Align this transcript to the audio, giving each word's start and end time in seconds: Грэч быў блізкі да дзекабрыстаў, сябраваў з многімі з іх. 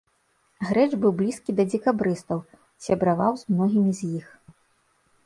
Грэч 0.67 0.87
быў 1.01 1.11
блізкі 1.19 1.53
да 1.59 1.63
дзекабрыстаў, 1.71 2.39
сябраваў 2.87 3.33
з 3.43 3.55
многімі 3.55 3.91
з 3.99 4.11
іх. 4.23 4.27